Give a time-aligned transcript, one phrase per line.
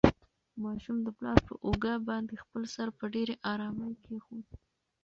[0.63, 4.45] ماشوم د پلار په اوږه باندې خپل سر په ډېرې ارامۍ کېښود.